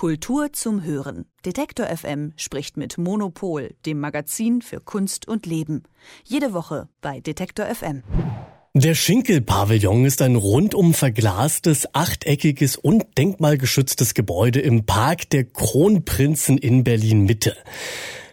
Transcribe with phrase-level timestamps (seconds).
[0.00, 1.26] Kultur zum Hören.
[1.44, 5.82] Detektor FM spricht mit Monopol, dem Magazin für Kunst und Leben.
[6.24, 8.02] Jede Woche bei Detektor FM.
[8.72, 16.82] Der Schinkel-Pavillon ist ein rundum verglastes, achteckiges und denkmalgeschütztes Gebäude im Park der Kronprinzen in
[16.82, 17.54] Berlin Mitte.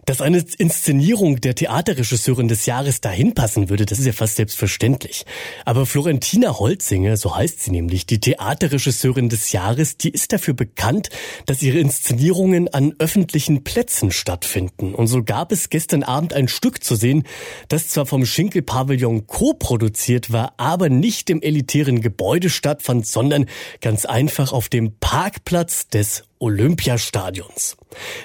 [0.07, 5.25] Dass eine Inszenierung der Theaterregisseurin des Jahres dahin passen würde, das ist ja fast selbstverständlich.
[5.65, 11.09] Aber Florentina Holzinger, so heißt sie nämlich, die Theaterregisseurin des Jahres, die ist dafür bekannt,
[11.45, 14.95] dass ihre Inszenierungen an öffentlichen Plätzen stattfinden.
[14.95, 17.23] Und so gab es gestern Abend ein Stück zu sehen,
[17.67, 23.45] das zwar vom Schinkel-Pavillon co-produziert war, aber nicht im elitären Gebäude stattfand, sondern
[23.81, 27.77] ganz einfach auf dem Parkplatz des Olympiastadions.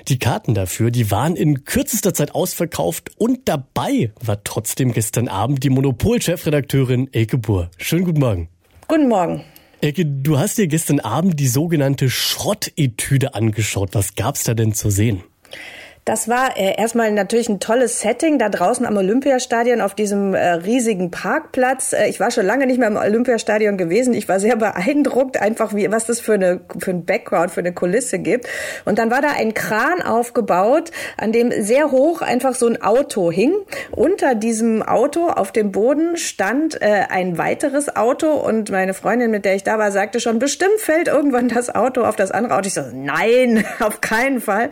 [0.09, 5.65] Die Karten dafür, die waren in kürzester Zeit ausverkauft und dabei war trotzdem gestern Abend
[5.65, 7.71] die Monopol-Chefredakteurin Elke Buhr.
[7.79, 8.49] Schönen guten Morgen.
[8.89, 9.45] Guten Morgen.
[9.81, 13.91] Elke, du hast dir gestern Abend die sogenannte Schrottetüde angeschaut.
[13.95, 15.23] Was gab's da denn zu sehen?
[16.05, 20.55] Das war äh, erstmal natürlich ein tolles Setting da draußen am Olympiastadion auf diesem äh,
[20.55, 21.93] riesigen Parkplatz.
[21.93, 24.13] Äh, ich war schon lange nicht mehr im Olympiastadion gewesen.
[24.13, 27.73] Ich war sehr beeindruckt, einfach wie was das für eine für ein Background, für eine
[27.73, 28.49] Kulisse gibt.
[28.85, 33.31] Und dann war da ein Kran aufgebaut, an dem sehr hoch einfach so ein Auto
[33.31, 33.53] hing.
[33.93, 39.45] Unter diesem Auto auf dem Boden stand äh, ein weiteres Auto und meine Freundin, mit
[39.45, 42.67] der ich da war, sagte schon, bestimmt fällt irgendwann das Auto auf das andere Auto.
[42.67, 44.71] Ich so, nein, auf keinen Fall.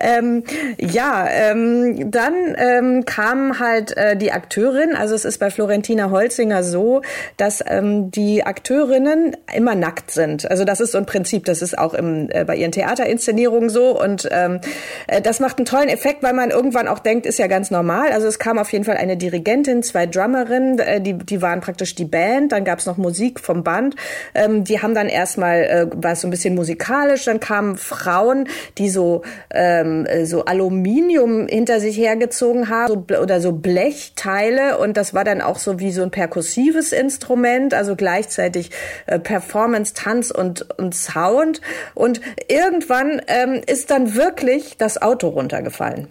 [0.00, 0.42] Ähm,
[0.78, 4.94] ja, ähm, dann ähm, kam halt äh, die Akteurin.
[4.94, 7.02] Also es ist bei Florentina Holzinger so,
[7.36, 10.50] dass ähm, die Akteurinnen immer nackt sind.
[10.50, 11.44] Also das ist so ein Prinzip.
[11.44, 14.00] Das ist auch im, äh, bei ihren Theaterinszenierungen so.
[14.00, 14.60] Und ähm,
[15.06, 18.12] äh, das macht einen tollen Effekt, weil man irgendwann auch denkt, ist ja ganz normal.
[18.12, 21.94] Also es kam auf jeden Fall eine Dirigentin, zwei Drummerinnen, äh, die, die waren praktisch
[21.94, 22.52] die Band.
[22.52, 23.96] Dann gab es noch Musik vom Band.
[24.34, 27.24] Ähm, die haben dann erstmal, äh, war es so ein bisschen musikalisch.
[27.24, 33.40] Dann kamen Frauen, die so, ähm, äh, so Aluminium hinter sich hergezogen haben so, oder
[33.40, 38.70] so Blechteile und das war dann auch so wie so ein perkussives Instrument, also gleichzeitig
[39.06, 41.60] äh, Performance, Tanz und, und Sound.
[41.94, 46.06] Und irgendwann ähm, ist dann wirklich das Auto runtergefallen.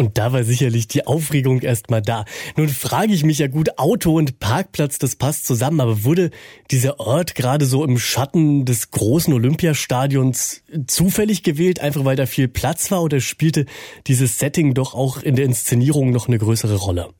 [0.00, 2.24] Und da war sicherlich die Aufregung erstmal da.
[2.56, 6.30] Nun frage ich mich ja gut, Auto und Parkplatz, das passt zusammen, aber wurde
[6.70, 12.48] dieser Ort gerade so im Schatten des großen Olympiastadions zufällig gewählt, einfach weil da viel
[12.48, 13.66] Platz war oder spielte
[14.06, 17.10] dieses Setting doch auch in der Inszenierung noch eine größere Rolle?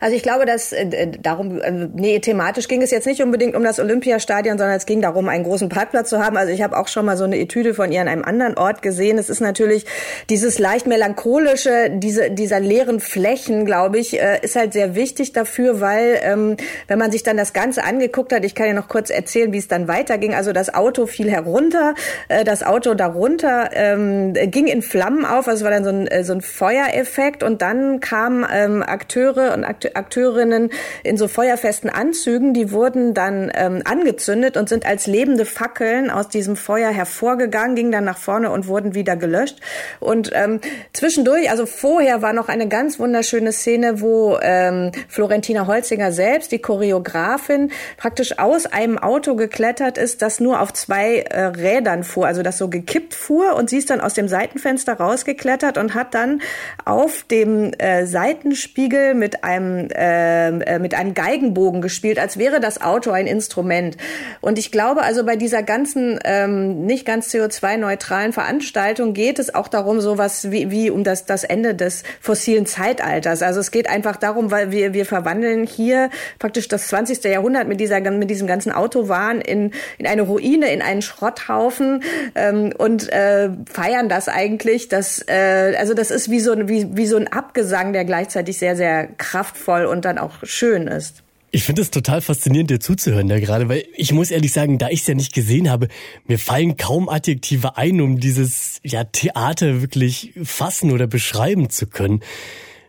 [0.00, 3.64] Also ich glaube, dass äh, darum, äh, nee, thematisch ging es jetzt nicht unbedingt um
[3.64, 6.36] das Olympiastadion, sondern es ging darum, einen großen Parkplatz zu haben.
[6.36, 8.82] Also ich habe auch schon mal so eine Etüde von ihr an einem anderen Ort
[8.82, 9.18] gesehen.
[9.18, 9.86] Es ist natürlich
[10.30, 15.80] dieses leicht melancholische, diese, dieser leeren Flächen, glaube ich, äh, ist halt sehr wichtig dafür,
[15.80, 19.10] weil ähm, wenn man sich dann das Ganze angeguckt hat, ich kann ja noch kurz
[19.10, 20.34] erzählen, wie es dann weiterging.
[20.34, 21.94] Also das Auto fiel herunter,
[22.28, 25.48] äh, das Auto darunter ähm, ging in Flammen auf.
[25.48, 29.54] Also es war dann so ein, äh, so ein Feuereffekt und dann kamen ähm, Akteure
[29.54, 29.64] und
[29.96, 30.70] Akteurinnen
[31.02, 36.28] in so feuerfesten Anzügen, die wurden dann ähm, angezündet und sind als lebende Fackeln aus
[36.28, 39.60] diesem Feuer hervorgegangen, gingen dann nach vorne und wurden wieder gelöscht.
[40.00, 40.60] Und ähm,
[40.92, 46.58] zwischendurch, also vorher war noch eine ganz wunderschöne Szene, wo ähm, Florentina Holzinger selbst, die
[46.58, 52.42] Choreografin, praktisch aus einem Auto geklettert ist, das nur auf zwei äh, Rädern fuhr, also
[52.42, 56.42] das so gekippt fuhr und sie ist dann aus dem Seitenfenster rausgeklettert und hat dann
[56.84, 63.10] auf dem äh, Seitenspiegel mit einem äh, mit einem Geigenbogen gespielt, als wäre das Auto
[63.10, 63.96] ein Instrument.
[64.40, 69.68] Und ich glaube also bei dieser ganzen ähm, nicht ganz CO2-neutralen Veranstaltung geht es auch
[69.68, 73.42] darum, sowas wie, wie um das das Ende des fossilen Zeitalters.
[73.42, 77.24] Also es geht einfach darum, weil wir wir verwandeln hier praktisch das 20.
[77.24, 82.02] Jahrhundert mit dieser mit diesem ganzen Autowahn in in eine Ruine, in einen Schrotthaufen
[82.34, 84.88] ähm, und äh, feiern das eigentlich.
[84.88, 88.76] Dass, äh, also das ist wie so wie wie so ein Abgesang, der gleichzeitig sehr
[88.76, 91.22] sehr kraftvoll und dann auch schön ist.
[91.50, 94.90] Ich finde es total faszinierend, dir zuzuhören da gerade, weil ich muss ehrlich sagen, da
[94.90, 95.88] ich es ja nicht gesehen habe,
[96.26, 102.20] mir fallen kaum Adjektive ein, um dieses ja, Theater wirklich fassen oder beschreiben zu können.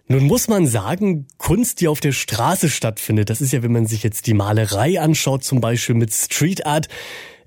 [0.09, 3.85] Nun muss man sagen, Kunst, die auf der Straße stattfindet, das ist ja, wenn man
[3.85, 6.89] sich jetzt die Malerei anschaut, zum Beispiel mit Street Art,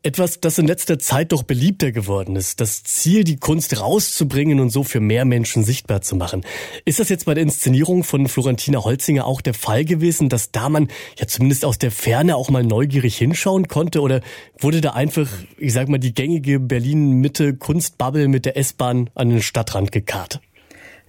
[0.02, 2.60] etwas, das in letzter Zeit doch beliebter geworden ist.
[2.60, 6.44] Das Ziel, die Kunst rauszubringen und so für mehr Menschen sichtbar zu machen.
[6.84, 10.68] Ist das jetzt bei der Inszenierung von Florentina Holzinger auch der Fall gewesen, dass da
[10.68, 10.88] man
[11.18, 14.00] ja zumindest aus der Ferne auch mal neugierig hinschauen konnte?
[14.00, 14.20] Oder
[14.58, 15.28] wurde da einfach,
[15.58, 20.40] ich sag mal, die gängige Berlin-Mitte Kunstbubble mit der S-Bahn an den Stadtrand gekarrt?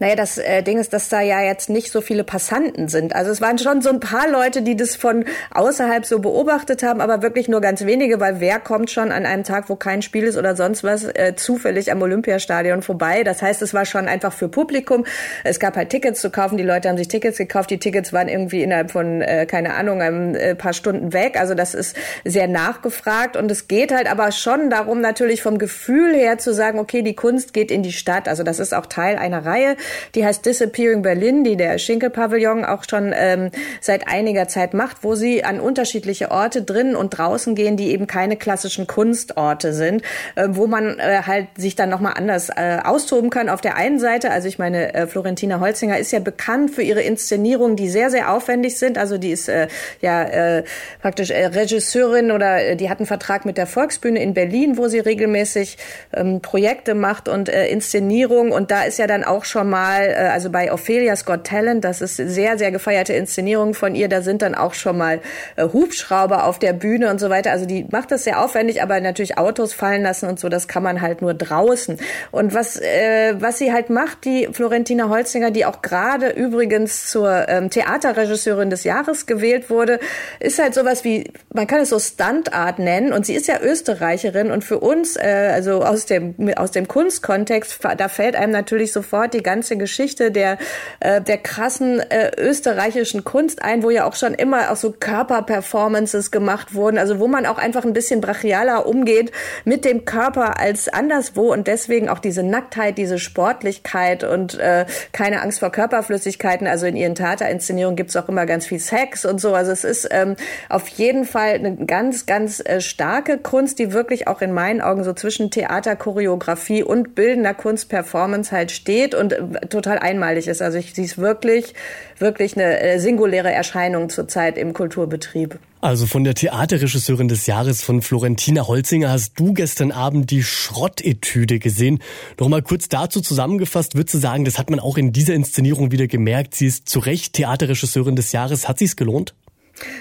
[0.03, 3.15] Naja, das äh, Ding ist, dass da ja jetzt nicht so viele Passanten sind.
[3.15, 7.00] Also es waren schon so ein paar Leute, die das von außerhalb so beobachtet haben,
[7.00, 10.25] aber wirklich nur ganz wenige, weil wer kommt schon an einem Tag, wo kein Spiel
[10.25, 13.23] ist oder sonst was, äh, zufällig am Olympiastadion vorbei.
[13.23, 15.05] Das heißt, es war schon einfach für Publikum.
[15.45, 16.57] Es gab halt Tickets zu kaufen.
[16.57, 17.69] Die Leute haben sich Tickets gekauft.
[17.69, 21.39] Die Tickets waren irgendwie innerhalb von, äh, keine Ahnung, ein äh, paar Stunden weg.
[21.39, 21.95] Also das ist
[22.25, 23.38] sehr nachgefragt.
[23.38, 27.15] Und es geht halt aber schon darum, natürlich vom Gefühl her zu sagen, okay, die
[27.15, 28.27] Kunst geht in die Stadt.
[28.27, 29.77] Also das ist auch Teil einer Reihe
[30.16, 33.51] die heißt Disappearing Berlin, die der Schinkel-Pavillon auch schon ähm,
[33.81, 38.07] seit einiger Zeit macht, wo sie an unterschiedliche Orte drinnen und draußen gehen, die eben
[38.07, 40.04] keine klassischen Kunstorte sind,
[40.36, 43.50] äh, wo man äh, halt sich dann nochmal anders äh, austoben kann.
[43.50, 47.01] Auf der einen Seite, also ich meine, äh, Florentina Holzinger ist ja bekannt für ihre
[47.01, 48.98] Inszenierungen, die sehr, sehr aufwendig sind.
[48.98, 49.68] Also die ist äh,
[50.01, 50.63] ja äh,
[51.01, 54.88] praktisch äh, Regisseurin oder äh, die hat einen Vertrag mit der Volksbühne in Berlin, wo
[54.88, 55.78] sie regelmäßig
[56.13, 58.51] ähm, Projekte macht und äh, Inszenierungen.
[58.51, 61.83] Und da ist ja dann auch schon mal mal, äh, also bei Ophelia's Got Talent,
[61.83, 65.19] das ist sehr, sehr gefeierte Inszenierung von ihr, da sind dann auch schon mal
[65.56, 67.51] äh, Hubschrauber auf der Bühne und so weiter.
[67.51, 70.83] Also die macht das sehr aufwendig, aber natürlich Autos fallen lassen und so, das kann
[70.83, 71.97] man halt nur draußen.
[72.31, 77.50] Und was, äh, was sie halt macht, die Florentina Holzinger, die auch gerade übrigens zur
[77.50, 80.00] ähm, Theaterregisseurin des Jahres gewählt wurde,
[80.39, 84.51] ist halt sowas wie, man kann es so Stuntart nennen und sie ist ja Österreicherin
[84.51, 89.33] und für uns, äh, also aus dem, aus dem Kunstkontext, da fällt einem natürlich sofort
[89.33, 90.57] die ganze Geschichte der,
[91.00, 96.31] äh, der krassen äh, österreichischen Kunst ein, wo ja auch schon immer auch so Körperperformances
[96.31, 99.31] gemacht wurden, also wo man auch einfach ein bisschen brachialer umgeht
[99.65, 105.42] mit dem Körper als anderswo und deswegen auch diese Nacktheit, diese Sportlichkeit und äh, keine
[105.42, 106.68] Angst vor Körperflüssigkeiten.
[106.68, 109.54] Also in ihren Tatarinszenierungen gibt's auch immer ganz viel Sex und so.
[109.54, 110.36] Also es ist ähm,
[110.69, 115.04] auf jeden Fall eine ganz, ganz äh, starke Kunst, die wirklich auch in meinen Augen
[115.04, 120.61] so zwischen Theater, und bildender Kunst, Performance halt steht und äh, total einmalig ist.
[120.61, 121.73] Also ich, sie ist wirklich,
[122.19, 125.59] wirklich eine äh, singuläre Erscheinung zurzeit im Kulturbetrieb.
[125.81, 131.59] Also von der Theaterregisseurin des Jahres von Florentina Holzinger hast du gestern Abend die Schrottetüde
[131.59, 132.00] gesehen.
[132.39, 136.07] Nochmal kurz dazu zusammengefasst, würdest du sagen, das hat man auch in dieser Inszenierung wieder
[136.07, 136.56] gemerkt.
[136.56, 138.69] Sie ist zu Recht Theaterregisseurin des Jahres.
[138.69, 139.33] Hat sie es gelohnt?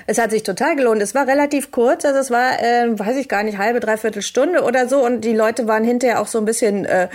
[0.06, 1.00] Es hat sich total gelohnt.
[1.00, 4.62] Es war relativ kurz, also es war, äh, weiß ich gar nicht, halbe, dreiviertel Stunde
[4.62, 5.04] oder so.
[5.04, 7.08] Und die Leute waren hinterher auch so ein bisschen äh,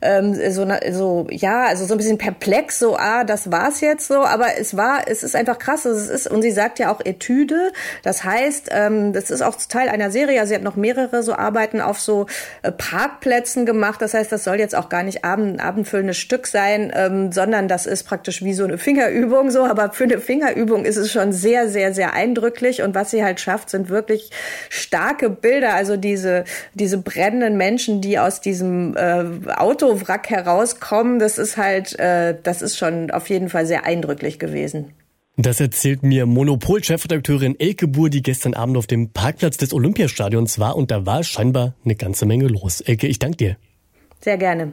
[0.00, 4.22] ähm, so, so, ja, also so ein bisschen perplex, so, ah, das war's jetzt so.
[4.22, 5.84] Aber es war, es ist einfach krass.
[5.84, 7.72] Es ist, und sie sagt ja auch Etüde.
[8.02, 10.40] Das heißt, ähm, das ist auch Teil einer Serie.
[10.40, 12.26] Also sie hat noch mehrere so Arbeiten auf so
[12.62, 14.00] äh, Parkplätzen gemacht.
[14.00, 17.86] Das heißt, das soll jetzt auch gar nicht abend, abendfüllendes Stück sein, ähm, sondern das
[17.86, 19.64] ist praktisch wie so eine Fingerübung so.
[19.64, 22.82] Aber für eine Fingerübung ist es schon sehr, sehr, sehr eindrücklich.
[22.82, 24.30] Und was sie halt schafft, sind wirklich
[24.68, 25.74] starke Bilder.
[25.74, 29.24] Also diese, diese brennenden Menschen, die aus diesem äh,
[29.56, 34.92] Autowrack herauskommen, das ist halt, äh, das ist schon auf jeden Fall sehr eindrücklich gewesen.
[35.36, 40.76] Das erzählt mir Monopol-Chefredakteurin Elke Buhr, die gestern Abend auf dem Parkplatz des Olympiastadions war
[40.76, 42.80] und da war scheinbar eine ganze Menge los.
[42.82, 43.56] Elke, ich danke dir.
[44.20, 44.72] Sehr gerne.